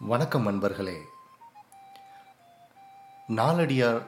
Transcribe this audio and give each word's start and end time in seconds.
வணக்கம் 0.00 0.42
நண்பர்களே. 0.42 1.02
நாலடியார் 3.28 4.02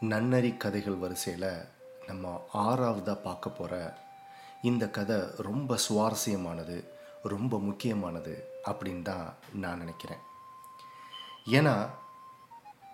நன்னறி 0.00 0.56
கதைகள் 0.56 0.94
வரிசையில் 0.94 1.66
நம்ம 2.06 2.44
ஆறாவதாக 2.54 3.14
பார்க்க 3.14 3.48
போகிற 3.48 3.98
இந்த 4.62 4.88
கதை 4.88 5.16
ரொம்ப 5.36 5.78
சுவாரஸ்யமானது 5.88 6.84
ரொம்ப 7.22 7.58
முக்கியமானது 7.58 8.60
அப்படின்னு 8.66 9.02
தான் 9.02 9.34
நான் 9.54 9.78
நினைக்கிறேன். 9.78 10.18
ஏன்னா 11.50 11.88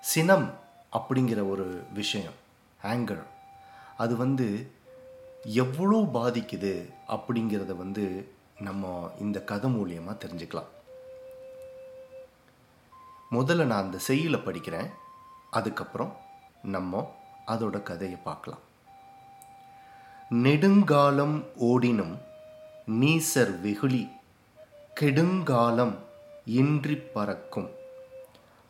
சினம் 0.01 0.55
அப்படிங்கிற 0.93 1.49
ஒரு 1.49 1.85
விஷயம் 1.93 2.35
ஆங்கர் 2.83 3.25
அது 3.97 4.17
வந்து 4.17 4.73
எவ்வளோ 5.45 6.01
பாதிக்குது 6.01 6.93
அப்படிங்கிறத 7.09 7.77
வந்து 7.77 8.35
நம்ம 8.61 9.13
இந்த 9.21 9.41
கதை 9.43 9.71
மூலியமாக 9.71 10.23
தெரிஞ்சுக்கலாம். 10.27 10.71
முதல்ல 13.31 13.65
நான் 13.65 13.83
அந்த 13.83 13.99
செய்யுளை 13.99 14.41
படிக்கிறேன். 14.41 14.91
அதுக்கப்புறம் 15.51 16.17
நம்ம 16.63 17.15
அதோட 17.47 17.83
கதையை 17.83 18.19
பார்க்கலாம். 18.25 18.61
நெடுங்காலம் 20.29 21.45
ஓடினும் 21.61 22.19
நீசர் 22.91 23.61
வெகுளி 23.61 24.09
கெடுங்காலம் 24.95 25.99
இன்றி 26.45 26.97
பறக்கும். 26.97 27.71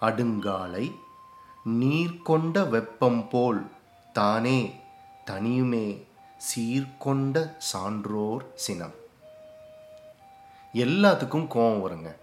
அடுங்காலை 0.01 0.95
நீர் 1.65 2.23
கொண்ட 2.23 2.65
வெப்பம் 2.65 3.29
போல் 3.29 3.71
தானே 4.13 4.81
தனியுமே 5.27 6.05
சீர்கொண்ட 6.37 7.55
சான்றோர் 7.59 8.55
சினம். 8.55 8.95
எல்லாத்துக்கும் 10.75 11.47
கோவம் 11.55 11.81
வருங்க. 11.81 12.17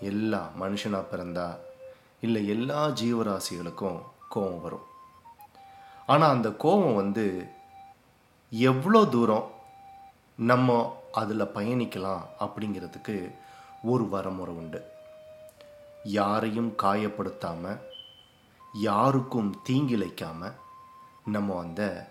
எல்லா 0.00 0.48
மனுஷனாக 0.60 1.10
பிறந்தா 1.12 1.58
இல்லை 2.20 2.48
எல்லா 2.48 2.88
ஜீவராசிகளுக்கும் 2.88 3.98
கோபம் 4.28 4.60
வரும். 4.60 4.86
ஆனால் 6.06 6.30
அந்த 6.30 6.50
கோபம் 6.50 6.94
வந்து 6.94 7.52
எவ்வளோ 8.50 9.04
தூரம் 9.04 9.50
நம்ம 10.36 10.96
அதில் 11.12 11.52
பயணிக்கலாம் 11.54 12.22
அப்படிங்கிறதுக்கு 12.40 13.34
ஒரு 13.82 14.04
வரமுறை 14.04 14.54
உண்டு. 14.54 14.92
யாரையும் 16.02 16.74
காயப்படுத்தாமல் 16.82 17.80
யாருக்கும் 18.72 19.60
தீங்கிழைக்காமல் 19.68 20.56
நம்ம 21.24 21.58
அந்த 21.58 22.10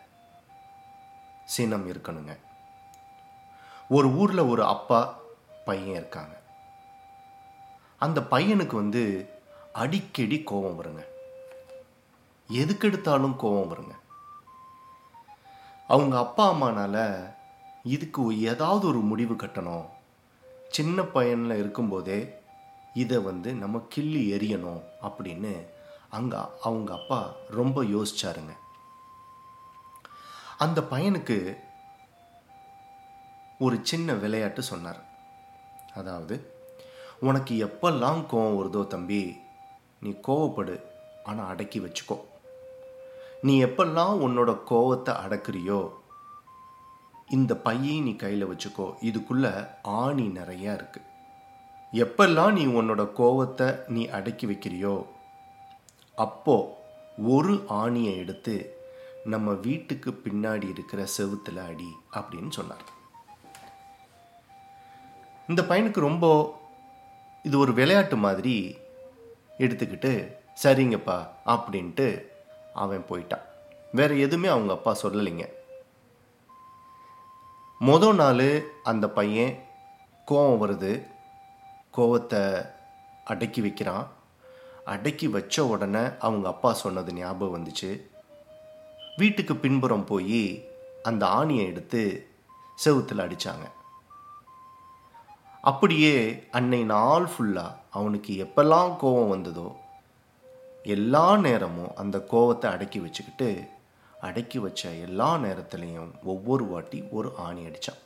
சினம் 1.44 1.90
இருக்கணுங்க. 1.90 2.38
ஒரு 3.88 4.08
ஊரில் 4.09 4.50
ஒரு 4.53 4.64
அப்பா 4.64 5.19
பையன் 5.66 5.95
இருக்காங்க. 5.95 6.42
அந்த 8.00 8.22
பையனுக்கு 8.22 8.76
வந்து 8.76 9.30
அடிக்கடி 9.73 10.44
கோபம் 10.44 10.84
வருங்க. 10.84 11.06
எதுக்கெடுத்தாலும் 12.52 13.36
கோபம் 13.36 13.72
வருங்க. 13.72 13.95
அவங்க 15.88 16.18
அப்பா 16.18 16.53
அம்மானால 16.53 17.25
இதுக்கு 17.84 18.42
ஏதாவது 18.42 18.88
ஒரு 18.88 19.00
முடிவு 19.00 19.34
கட்டணும். 19.34 19.86
சின்ன 20.70 21.02
பையனில் 21.02 21.58
இருக்கும்போதே 21.58 22.36
இதை 22.94 23.18
வந்து 23.18 23.53
நம்ம 23.53 23.86
கிள்ளி 23.90 24.22
எறியணும் 24.31 24.81
அப்படின்னு 25.02 25.66
அங்கே 26.09 26.38
அவங்க 26.64 26.94
அப்பா 26.94 27.31
ரொம்ப 27.50 27.84
யோசிச்சாருங்க. 27.84 28.53
அந்த 30.58 30.81
பையனுக்கு 30.81 31.58
ஒரு 33.59 33.80
சின்ன 33.84 34.14
விளையாட்டு 34.14 34.64
சொன்னார். 34.64 35.02
அதாவது 35.95 36.56
உனக்கு 37.20 37.54
எப்பெல்லாம் 37.66 38.20
கோவம் 38.32 38.58
வருதோ 38.58 38.88
தம்பி 38.88 39.38
நீ 40.00 40.10
கோவப்படு 40.28 40.82
ஆனால் 41.24 41.48
அடக்கி 41.48 41.80
வச்சுக்கோ. 41.80 42.18
நீ 43.42 43.64
எப்பெல்லாம் 43.64 44.16
உன்னோட 44.26 44.58
கோவத்தை 44.69 45.14
அடக்குறியோ 45.25 45.91
இந்த 47.30 47.56
பையை 47.56 48.02
நீ 48.02 48.16
கையில் 48.16 48.47
வச்சுக்கோ. 48.47 48.94
இதுக்குள்ள 49.02 49.69
ஆணி 49.81 50.28
நிறையா 50.28 50.74
இருக்கு. 50.74 51.02
எப்பெல்லாம் 51.94 52.52
நீ 52.52 52.66
உன்னோட 52.66 53.03
கோவத்தை 53.20 53.80
நீ 53.88 54.08
அடக்கி 54.08 54.47
வைக்கிறியோ 54.47 55.06
அப்போ 56.16 56.86
ஒரு 57.18 57.53
ஆணியை 57.70 58.18
எடுத்து 58.18 58.75
நம்ம 59.24 59.52
வீட்டுக்கு 59.52 60.12
பின்னாடி 60.12 60.70
இருக்கிற 60.70 61.06
செவுத்துல 61.18 61.66
அடி 61.66 61.90
அப்படின்னு 62.12 62.50
சொன்னார். 62.50 62.86
இந்த 65.47 65.62
பையனுக்கு 65.62 66.00
ரொம்ப 66.00 66.25
இது 67.44 67.59
ஒரு 67.59 67.74
விளையாட்டு 67.74 68.16
மாதிரி 68.16 68.78
எடுத்துக்கிட்டு 69.58 70.36
சரிங்கப்பா 70.64 71.28
அப்படின்ட்டு 71.46 72.22
அவன் 72.74 73.06
போயிட்டான். 73.09 73.42
வேற 73.92 74.16
எதுவுமே 74.16 74.48
அவங்க 74.48 74.74
அப்பா 74.74 74.98
சொல்லலைங்க. 75.03 75.50
மொதல் 77.81 78.16
நாள் 78.16 78.72
அந்த 78.84 79.09
பையன் 79.09 79.64
கோவம் 80.28 80.62
வருது. 80.64 81.08
கோவத்தை 81.97 82.70
அடக்கி 83.24 83.62
வைக்கிறான். 83.62 84.08
அடக்கி 84.86 85.28
வச்ச 85.28 85.66
உடனே 85.66 86.00
அவங்க 86.20 86.47
அப்பா 86.47 86.74
சொன்னது 86.74 87.14
ஞாபகம் 87.14 87.64
வந்துச்சு. 87.64 88.02
வீட்டுக்கு 89.18 89.56
பின்புறம் 89.56 90.06
போய் 90.06 90.70
அந்த 91.03 91.26
ஆணியை 91.26 91.66
எடுத்து 91.66 92.28
செவுத்தில் 92.86 93.22
அடித்தாங்க 93.22 93.76
அப்படியே 95.62 96.47
அன்னை 96.51 96.84
நாள் 96.84 97.25
ஃபுல்லாக 97.25 97.75
அவனுக்கு 97.91 98.34
எப்பெல்லாம் 98.45 98.97
கோபம் 98.97 99.29
வந்ததோ 99.29 99.75
எல்லா 100.84 101.38
நேரமும் 101.38 101.95
அந்த 101.95 102.18
கோவத்தை 102.31 102.66
அடக்கி 102.66 103.00
வச்சுக்கிட்டு 103.00 103.69
அடக்கி 104.22 104.59
வச்ச 104.59 104.90
எல்லா 104.90 105.38
நேரத்துலையும் 105.38 106.12
ஒவ்வொரு 106.23 106.66
வாட்டி 106.66 107.03
ஒரு 107.09 107.31
ஆணி 107.38 107.66
அடித்தான் 107.66 108.03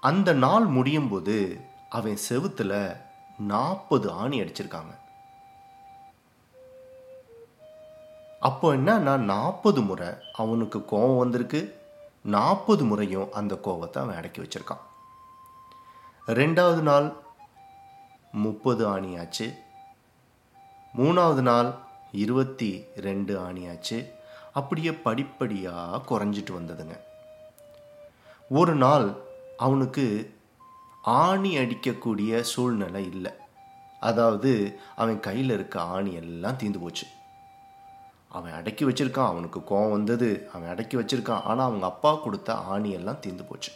அந்த 0.00 0.32
நாள் 0.32 0.64
முடியும் 0.64 1.08
போது 1.08 1.60
அவன் 1.88 2.18
செவுத்துல 2.28 2.96
நாற்பது 3.38 4.10
ஆணி 4.10 4.40
அடிச்சிருக்காங்க. 4.40 4.92
அப்போ 8.40 8.74
என்னன்னா 8.74 9.16
நாற்பது 9.16 9.82
முறை 9.82 10.08
அவனுக்கு 10.32 10.84
கோபம் 10.84 11.16
வந்திருக்கு 11.16 11.80
நாற்பது 12.22 12.84
முறையும் 12.84 13.32
அந்த 13.32 13.56
கோபத்தை 13.56 14.02
அவன் 14.02 14.16
அடக்கி 14.16 14.40
வச்சிருக்கான். 14.40 14.84
ரெண்டாவது 16.28 16.80
நாள் 16.80 17.16
முப்பது 18.32 18.96
ஆணியாச்சு. 18.96 19.58
மூணாவது 20.96 21.40
நாள் 21.40 21.74
இருபத்தி 22.12 22.84
ரெண்டு 22.96 23.38
ஆணியாச்சு. 23.38 24.12
அப்படியே 24.52 24.92
படிப்படியாக 24.92 26.02
குறைஞ்சிட்டு 26.08 26.52
வந்ததுங்க. 26.58 27.00
ஒரு 28.48 28.74
நாள் 28.74 29.16
அவனுக்கு 29.56 30.34
ஆணி 31.02 31.56
அடிக்கக்கூடிய 31.56 32.40
சூழ்நிலை 32.40 33.04
இல்லை. 33.06 33.32
அதாவது 34.00 34.80
அவன் 34.96 35.20
கையில் 35.20 35.50
இருக்க 35.50 35.80
ஆணி 35.80 36.12
எல்லாம் 36.12 36.56
தீந்து 36.56 36.80
போச்சு. 36.80 37.06
அவன் 38.28 38.52
அடக்கி 38.52 38.84
வச்சிருக்கான் 38.84 39.32
அவனுக்கு 39.32 39.60
கோவம் 39.60 39.90
வந்தது 39.90 40.48
அவன் 40.52 40.68
அடக்கி 40.68 40.96
வச்சிருக்கான். 40.96 41.42
ஆனால் 41.42 41.66
அவங்க 41.66 41.86
அப்பா 41.86 42.14
கொடுத்த 42.14 42.54
ஆணி 42.54 42.90
எல்லாம் 42.90 43.22
தீந்து 43.26 43.46
போச்சு. 43.48 43.72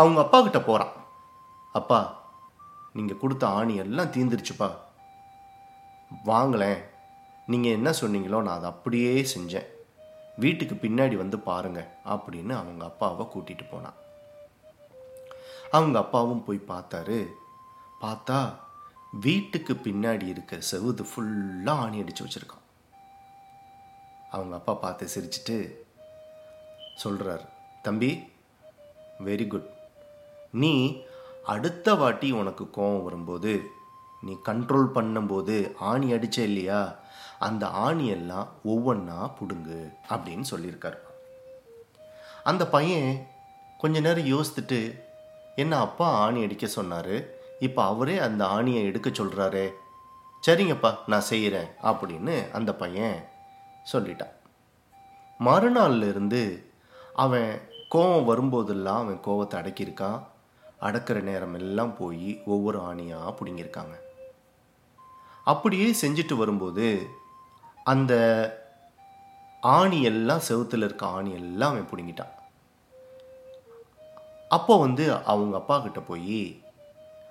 அவங்க 0.00 0.18
அப்பா 0.22 0.38
கிட்ட 0.42 0.60
போகிறான் 0.60 0.94
அப்பா 1.78 2.00
நீங்கள் 2.96 3.20
கொடுத்த 3.22 3.44
ஆணி 3.58 3.74
எல்லாம் 3.84 4.12
தீந்துருச்சுப்பா 4.16 4.68
வாங்களேன். 6.30 6.80
நீங்கள் 7.52 7.76
என்ன 7.78 7.88
சொன்னீங்களோ 8.00 8.38
நான் 8.46 8.58
அதை 8.58 8.68
அப்படியே 8.70 9.12
செஞ்சேன். 9.34 9.68
வீட்டுக்கு 10.44 10.74
பின்னாடி 10.82 11.16
வந்து 11.22 11.38
பாருங்க 11.48 11.80
அப்படின்னு 12.14 12.52
அவங்க 12.60 12.82
அப்பாவை 12.90 13.24
கூட்டிகிட்டு 13.34 13.66
போனான். 13.70 13.96
அவங்க 15.76 15.96
அப்பாவும் 16.04 16.44
போய் 16.46 16.68
பார்த்தாரு. 16.72 17.18
பார்த்தா 18.04 18.38
வீட்டுக்கு 19.26 19.74
பின்னாடி 19.86 20.26
இருக்க 20.34 20.56
செவுது 20.70 21.04
ஃபுல்லாக 21.10 21.82
ஆணி 21.84 22.00
அடித்து 22.02 22.24
வச்சுருக்கான். 22.24 22.64
அவங்க 24.34 24.54
அப்பா 24.60 24.74
பார்த்து 24.84 25.12
சிரிச்சிட்டு 25.14 25.56
சொல்கிறார் 27.04 27.46
தம்பி 27.86 28.10
வெரி 29.28 29.46
குட் 29.52 29.70
நீ 30.62 30.74
அடுத்த 31.54 31.94
வாட்டி 31.94 32.28
உனக்கு 32.40 32.64
கோவம் 32.76 33.04
வரும்போது 33.06 33.52
நீ 34.26 34.32
கண்ட்ரோல் 34.48 34.88
பண்ணும்போது 34.96 35.56
ஆணி 35.90 36.06
அடிச்ச 36.12 36.38
இல்லையா? 36.50 36.80
அந்த 37.38 37.64
ஆணியெல்லாம் 37.86 38.48
ஒவ்வொன்றா 38.64 39.18
பிடுங்கு 39.38 39.80
அப்படின்னு 40.08 40.46
சொல்லியிருக்காரு. 40.52 41.00
அந்த 42.50 42.62
பையன் 42.74 43.10
கொஞ்ச 43.78 44.00
நேரம் 44.00 44.30
யோசித்துட்டு 44.34 44.80
என்ன 45.62 45.72
அப்பா 45.86 46.06
ஆணி 46.24 46.40
அடிக்க 46.42 46.66
சொன்னார்? 46.76 47.16
இப்போ 47.66 47.80
அவரே 47.92 48.16
அந்த 48.28 48.42
ஆணியை 48.56 48.82
எடுக்க 48.90 49.08
சொல்கிறாரே 49.10 49.66
சரிங்கப்பா 50.46 50.90
நான் 51.12 51.28
செய்கிறேன் 51.30 51.70
அப்படின்னு 51.82 52.34
அந்த 52.52 52.70
பையன் 52.82 53.16
சொல்லிட்டான். 53.92 54.34
மறுநாள்லேருந்து 55.40 56.42
அவன் 57.24 57.50
கோவம் 57.94 58.28
வரும்போதெல்லாம் 58.30 59.02
அவன் 59.02 59.24
கோவத்தை 59.26 59.56
அடக்கியிருக்கான். 59.60 60.20
அடக்கிற 60.80 61.20
நேரம் 61.20 61.54
எல்லாம் 61.54 61.96
போய் 61.96 62.42
ஒவ்வொரு 62.44 62.78
ஆணியாக 62.90 63.34
பிடுங்கியிருக்காங்க. 63.38 63.96
அப்படியே 65.44 65.88
செஞ்சுட்டு 66.02 66.34
வரும்போது 66.36 66.86
அந்த 67.84 68.14
ஆணி 69.60 70.02
எல்லாம் 70.02 70.46
செவுத்துல 70.48 70.86
இருக்க 70.88 71.06
ஆணி 71.06 71.32
எல்லாம் 71.32 71.72
அவன் 71.72 71.90
பிடுங்கிட்டான். 71.90 72.34
அப்போ 74.48 74.78
வந்து 74.78 75.04
அவங்க 75.12 75.56
அப்பா 75.56 75.78
கிட்ட 75.78 76.00
போய் 76.00 76.62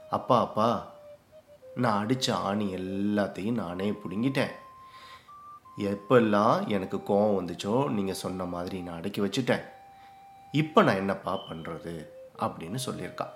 அப்பா 0.09 0.39
அப்பா 0.39 0.94
நான் 1.75 2.01
அடித்த 2.01 2.36
ஆணி 2.36 2.65
எல்லாத்தையும் 2.75 3.62
நானே 3.63 3.91
பிடுங்கிட்டேன். 3.91 4.53
எப்பெல்லாம் 5.91 6.68
எனக்கு 6.68 6.98
கோவம் 6.98 7.38
வந்துச்சோ 7.38 7.89
நீங்கள் 7.89 8.21
சொன்ன 8.24 8.45
மாதிரி 8.45 8.81
நான் 8.81 9.00
அடக்கி 9.00 9.21
வச்சுட்டேன். 9.21 9.63
இப்போ 10.51 10.83
நான் 10.83 10.95
என்னப்பா 10.95 11.33
பண்ணுறது 11.50 11.95
அப்படின்னு 12.39 12.75
சொல்லியிருக்கான் 12.85 13.33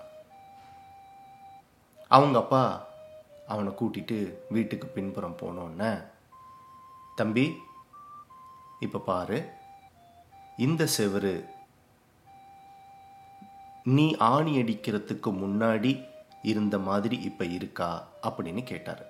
அவங்க 2.08 2.38
அப்பா 2.38 2.88
அவனை 3.46 3.72
கூட்டிட்டு 3.72 4.36
வீட்டுக்கு 4.48 4.86
பின்புறம் 4.86 5.36
போனோன்னே 5.36 6.04
தம்பி 7.16 7.56
இப்போ 8.80 8.98
பாரு 8.98 9.50
இந்த 10.56 10.88
செவரு 10.98 11.48
நீ 13.84 14.16
ஆணி 14.16 14.56
அடிக்கிறதுக்கு 14.56 15.26
முன்னாடி 15.26 16.08
இருந்த 16.42 16.78
மாதிரி 16.78 17.16
இப்போ 17.16 17.44
இருக்கா? 17.44 18.08
அப்படின்னு 18.22 18.64
கேட்டார். 18.64 19.06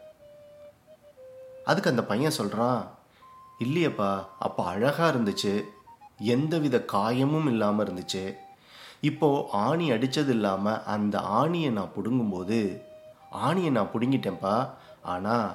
அதுக்கு 1.65 1.91
அந்த 1.91 2.05
பையன் 2.05 2.31
சொல்கிறான் 2.31 2.99
இல்லையப்பா 3.61 4.25
அப்போ 4.39 4.65
அழகாக 4.65 5.19
இருந்துச்சு 5.19 5.65
எந்தவித 6.19 6.85
காயமும் 6.93 7.47
இல்லாமல் 7.47 7.87
இருந்துச்சு 7.87 8.39
இப்போது 9.09 9.45
ஆணி 9.67 9.87
அடித்தது 9.93 10.33
இல்லாமல் 10.37 10.83
அந்த 10.95 11.19
ஆணியை 11.41 11.71
நான் 11.79 11.95
பிடுங்கும்போது 11.97 12.59
ஆணியை 13.47 13.71
நான் 13.77 13.93
பிடுங்கிட்டேன்ப்பா. 13.93 14.55
ஆனால் 15.13 15.49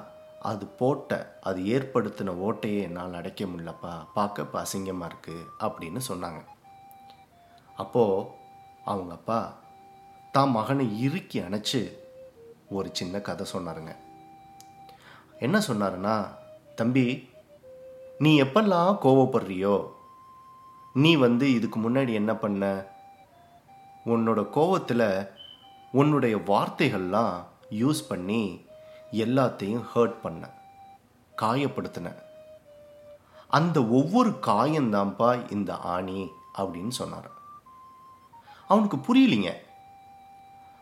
அது 0.50 0.64
போட்ட 0.78 1.10
அது 1.48 1.60
ஏற்படுத்தின 1.74 2.34
ஓட்டையை 2.46 2.80
என்னால் 2.88 3.18
அடைக்க 3.20 3.44
முடியலப்பா. 3.44 3.92
பார்க்க 4.16 4.46
இப்போ 4.46 4.58
அசிங்கமாக 4.62 5.10
இருக்குது 5.10 5.46
அப்படின்னு 5.66 6.00
சொன்னாங்க. 6.08 6.40
அப்போது 7.82 8.26
அவங்க 8.84 9.12
அப்பா 9.12 9.38
தான் 10.34 10.54
மகனை 10.56 10.86
இறுக்கி 11.06 11.38
அணைச்சு 11.38 11.80
ஒரு 12.76 12.88
சின்ன 12.92 13.20
கதை 13.20 13.46
சொன்னாருங்க. 13.54 13.92
என்ன 15.46 15.56
சொன்னாருன்னா 15.68 16.16
தம்பி 16.80 17.06
நீ 18.24 18.30
எப்பெல்லாம் 18.42 18.92
கோவப்படுறியோ 19.04 19.76
நீ 20.94 21.10
வந்து 21.16 21.46
இதுக்கு 21.54 21.78
முன்னாடி 21.80 22.12
என்ன 22.20 22.32
பண்ண? 22.36 22.64
உன்னோட 24.06 24.40
கோவத்தில் 24.56 25.28
உன்னுடைய 25.92 26.36
வார்த்தைகள்லாம் 26.36 27.34
யூஸ் 27.70 28.00
பண்ணி 28.08 28.66
எல்லாத்தையும் 29.12 29.84
ஹர்ட் 29.94 30.20
பண்ண 30.22 30.50
காயப்படுத்தின. 31.36 32.14
அந்த 33.48 33.84
ஒவ்வொரு 33.84 34.30
காயந்தான்ப்பா 34.30 35.52
இந்த 35.52 35.76
ஆணி 35.76 36.30
அப்படின்னு 36.58 36.88
சொன்னார். 36.88 37.30
அவனுக்கு 38.68 38.96
புரியலிங்க. 38.96 39.52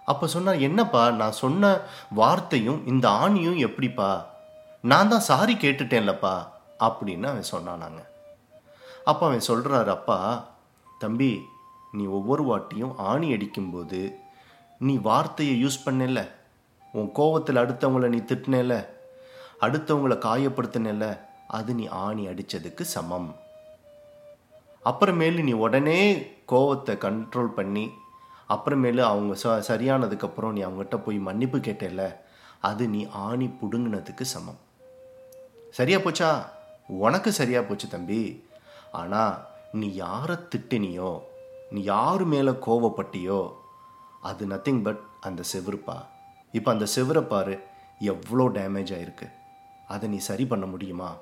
அப்போ 0.04 0.26
சொன்னார் 0.26 0.58
என்னப்பா 0.58 1.10
நான் 1.10 1.32
சொன்ன 1.32 1.80
வார்த்தையும் 2.10 2.86
இந்த 2.86 3.08
ஆணியும் 3.08 3.56
எப்படிப்பா? 3.56 4.26
நான் 4.82 5.08
தான் 5.08 5.20
சாரி 5.20 5.54
கேட்டுட்டேன்லப்பா 5.54 6.48
அப்படின்னு 6.78 7.26
அவன் 7.26 7.50
சொன்னானாங்க. 7.52 8.00
அப்போ 9.04 9.26
அவன் 9.26 9.46
சொல்கிறாரு 9.48 9.86
அப்பா 9.86 10.44
தம்பி 10.98 11.30
நீ 11.94 12.04
ஒவ்வொரு 12.04 12.42
வாட்டியும் 12.44 12.94
ஆணி 12.96 13.32
அடிக்கும்போது 13.32 14.00
நீ 14.78 14.94
வார்த்தையை 14.96 15.54
யூஸ் 15.64 15.84
பண்ணல? 15.84 16.20
உன் 16.92 17.10
கோவத்தில் 17.14 17.60
அடுத்தவங்கள 17.62 18.08
நீ 18.08 18.16
திட்டினல? 18.16 18.74
அடுத்தவங்கள 19.60 20.14
காயப்படுத்தினல? 20.26 21.18
அது 21.48 21.74
நீ 21.74 21.86
ஆணி 21.86 22.26
அடித்ததுக்கு 22.26 22.80
சமம். 22.80 23.28
அப்புறமேலு 24.84 25.42
நீ 25.42 25.52
உடனே 25.52 26.00
கோவத்தை 26.48 26.94
கண்ட்ரோல் 27.04 27.52
பண்ணி 27.58 27.84
அப்புறமேலு 28.48 29.02
அவங்க 29.02 29.34
ச 29.42 29.52
சரியானதுக்கப்புறம் 29.68 30.52
நீ 30.52 30.62
அவங்ககிட்ட 30.64 30.96
போய் 30.96 31.18
மன்னிப்பு 31.18 31.58
கேட்டல? 31.58 32.02
அது 32.60 32.88
நீ 32.88 33.00
ஆணி 33.26 33.46
புடுங்கினதுக்கு 33.60 34.22
சமம். 34.22 34.60
சரியா 35.70 35.98
போச்சா? 35.98 36.30
உனக்கு 36.86 37.32
சரியா 37.32 37.60
போச்சு 37.60 37.88
தம்பி. 37.88 38.20
ஆனால் 38.92 39.34
நீ 39.72 39.86
யாரை 39.94 40.36
திட்டினியோ 40.36 41.12
நீ 41.74 41.82
யார் 41.82 42.24
மேலே 42.24 42.50
கோவப்பட்டியோ 42.50 43.52
அது 44.22 44.46
நத்திங் 44.46 44.82
பட் 44.82 45.00
அந்த 45.20 45.42
செவருப்பா. 45.52 45.96
இப்போ 46.52 46.72
அந்த 46.72 46.86
செவரை 46.96 47.22
பாரு 47.22 47.64
எவ்வளோ 47.98 48.44
டேமேஜ் 48.48 48.92
ஆகிருக்கு 48.96 49.32
அதை 49.88 50.08
நீ 50.08 50.16
சரி 50.16 50.46
பண்ண 50.46 50.66
முடியுமா? 50.66 51.16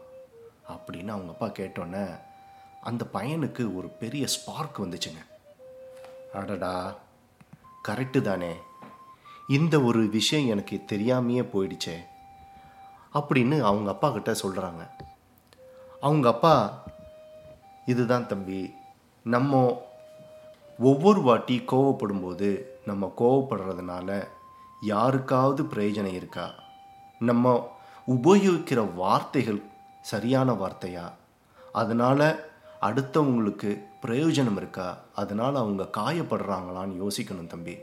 அப்படின்னு 0.68 1.08
அவங்க 1.08 1.32
அப்பா 1.32 1.46
கேட்டோன்னே 1.46 2.18
அந்த 2.82 3.06
பையனுக்கு 3.14 3.74
ஒரு 3.74 3.88
பெரிய 3.88 4.26
ஸ்பார்க் 4.26 4.80
வந்துச்சுங்க. 4.80 5.22
அடடா 6.32 6.94
கரெக்டு 7.88 8.20
தானே. 8.20 8.52
இந்த 9.48 9.80
ஒரு 9.80 10.08
விஷயம் 10.08 10.48
எனக்கு 10.48 10.82
தெரியாமையே 10.92 11.48
போயிடுச்சே. 11.54 11.96
அப்படின்னு 13.14 13.60
அவங்க 13.60 13.90
அப்பா 13.90 14.10
கிட்ட 14.10 14.32
சொல்கிறாங்க 14.32 14.90
அவங்க 16.00 16.28
அப்பா 16.28 16.82
இதுதான் 17.86 18.26
தம்பி 18.26 18.74
நம்ம 19.22 19.82
ஒவ்வொரு 20.86 21.20
வாட்டி 21.20 21.56
கோவப்படும்போது 21.72 22.48
நம்ம 22.86 23.12
கோவப்படுறதுனால 23.18 24.08
யாருக்காவது 24.92 25.62
பிரயோஜனம் 25.62 26.16
இருக்கா? 26.20 26.46
நம்ம 27.20 27.52
உபயோகிக்கிற 28.14 28.80
வார்த்தைகள் 28.94 29.60
சரியான 30.10 30.52
வார்த்தையா? 30.52 31.06
அதனால் 31.72 32.26
அடுத்தவங்களுக்கு 32.88 33.70
பிரயோஜனம் 34.04 34.56
இருக்கா? 34.56 34.88
அதனால் 35.14 35.56
அவங்க 35.56 35.84
காயப்படுறாங்களான்னு 35.98 37.00
யோசிக்கணும் 37.02 37.52
தம்பி. 37.54 37.76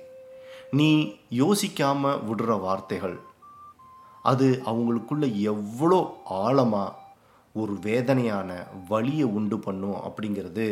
நீ 0.72 0.90
யோசிக்காமல் 1.42 2.22
விடுற 2.30 2.60
வார்த்தைகள் 2.62 3.18
அது 4.24 4.48
அவங்களுக்குள்ள 4.72 5.26
எவ்வளோ 5.52 6.00
ஆழமாக 6.44 6.98
ஒரு 7.56 7.74
வேதனையான 7.82 8.50
வழியை 8.90 9.28
உண்டு 9.38 9.58
பண்ணும் 9.60 10.00
அப்படிங்கிறது 10.08 10.66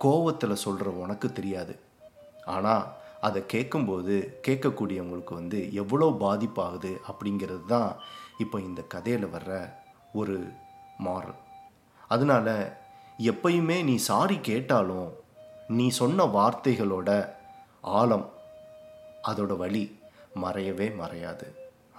கோவத்தில் 0.00 0.62
சொல்கிற 0.64 0.88
உனக்கு 1.04 1.28
தெரியாது. 1.32 1.74
ஆனால் 2.54 2.84
அதை 3.26 3.40
கேட்கும்போது 3.52 4.14
கேட்கக்கூடியவங்களுக்கு 4.46 5.34
வந்து 5.40 5.58
எவ்வளோ 5.82 6.08
பாதிப்பாகுது 6.24 6.92
அப்படிங்கிறது 7.10 7.64
தான் 7.66 7.90
இப்போ 8.42 8.56
இந்த 8.60 8.80
கதையில் 8.94 9.26
வர்ற 9.34 9.52
ஒரு 10.20 10.36
மாறல். 11.06 11.40
அதனால 12.08 12.48
எப்பயுமே 13.30 13.76
நீ 13.88 13.94
சாரி 14.10 14.36
கேட்டாலும் 14.50 15.10
நீ 15.76 15.86
சொன்ன 16.00 16.24
வார்த்தைகளோட 16.36 17.10
ஆழம் 18.00 18.26
அதோட 19.30 19.52
வழி 19.62 19.84
மறையவே 20.42 20.88
மறையாது. 21.02 21.46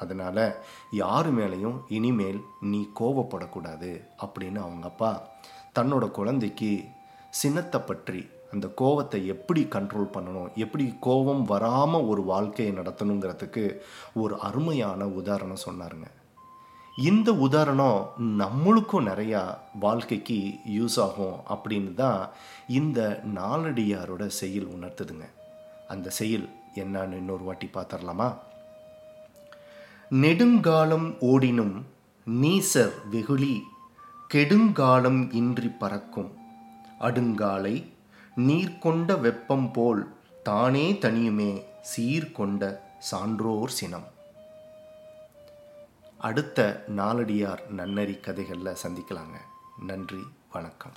அதனால் 0.02 0.46
யார் 0.92 1.30
மேலேயும் 1.38 1.78
இனிமேல் 1.98 2.40
நீ 2.72 2.80
கோவப்படக்கூடாது 3.00 3.92
அப்படின்னு 4.26 4.60
அவங்க 4.66 4.86
அப்பா 4.92 5.12
தன்னோட 5.78 6.06
குழந்தைக்கு 6.18 6.72
சினத்தை 7.42 7.80
பற்றி 7.82 8.22
அந்த 8.54 8.68
கோவத்தை 8.82 9.20
எப்படி 9.34 9.62
கண்ட்ரோல் 9.76 10.14
பண்ணணும் 10.16 10.52
எப்படி 10.64 10.86
கோபம் 11.06 11.44
வராமல் 11.52 12.08
ஒரு 12.12 12.22
வாழ்க்கையை 12.32 12.72
நடத்தணுங்கிறதுக்கு 12.78 13.64
ஒரு 14.24 14.36
அருமையான 14.48 15.08
உதாரணம் 15.20 15.66
சொன்னாருங்க. 15.66 16.08
இந்த 17.10 17.30
உதாரணம் 17.46 18.00
நம்மளுக்கும் 18.42 19.08
நிறையா 19.10 19.42
வாழ்க்கைக்கு 19.86 20.38
யூஸ் 20.78 20.98
ஆகும் 21.06 21.40
அப்படின்னு 21.54 21.92
தான் 21.94 22.22
இந்த 22.80 23.00
நாலடியாரோட 23.38 24.26
செயல் 24.42 24.70
உணர்த்துதுங்க. 24.76 25.28
அந்த 25.94 26.08
செயல் 26.20 26.48
என்னன்னு 26.84 27.20
இன்னொரு 27.22 27.44
வாட்டி 27.48 27.68
பார்த்துடலாமா 27.74 28.30
நெடுங்காலம் 30.24 31.10
ஓடினும் 31.32 31.76
நீசர் 32.28 32.96
வெகுளி 33.12 33.54
கெடுங்காலம் 34.34 35.22
இன்றி 35.40 35.70
பறக்கும் 35.82 36.32
அடுங்காலை 37.00 37.90
நீர் 38.36 38.78
கொண்ட 38.78 39.16
வெப்பம் 39.16 39.72
போல் 39.72 40.16
தானே 40.44 40.94
தனியுமே 40.94 41.64
சீர்கொண்ட 41.96 42.80
சான்றோர் 43.00 43.70
சினம். 43.70 44.08
அடுத்த 46.18 46.84
நாளடியார் 46.98 47.68
நன்னறி 47.70 48.16
கதைகளில் 48.16 48.78
சந்திக்கலாங்க. 48.84 49.38
நன்றி 49.86 50.24
வணக்கம். 50.52 50.92